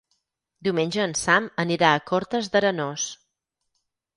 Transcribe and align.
Diumenge 0.67 1.03
en 1.09 1.13
Sam 1.19 1.49
anirà 1.65 1.91
a 1.91 2.01
Cortes 2.13 2.51
d'Arenós. 2.57 3.07